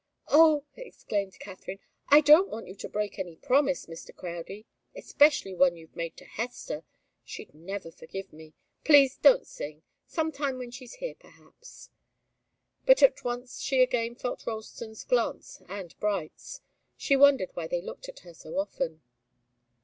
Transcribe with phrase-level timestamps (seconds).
[0.29, 1.77] "Oh!" exclaimed Katharine,
[2.09, 4.09] "I don't want you to break any promise, Mr.
[4.15, 6.83] Crowdie especially one you've made to Hester.
[7.23, 8.55] She'd never forgive me.
[8.83, 11.91] Please don't sing some time when she's here perhaps"
[12.87, 16.61] But at once she again felt Ralston's glance and Bright's.
[16.97, 19.03] She wondered why they looked at her so often.